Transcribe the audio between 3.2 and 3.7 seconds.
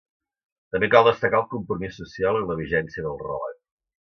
relat.